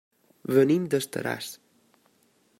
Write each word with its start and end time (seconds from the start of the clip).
Venim 0.57 0.87
d'Estaràs. 0.95 1.53